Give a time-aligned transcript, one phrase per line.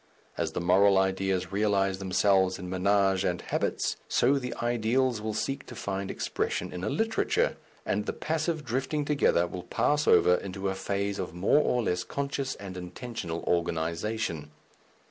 [0.35, 5.67] As the moral ideas realize themselves in ménage and habits, so the ideals will seek
[5.67, 10.69] to find expression in a literature, and the passive drifting together will pass over into
[10.69, 14.49] a phase of more or less conscious and intentional organization.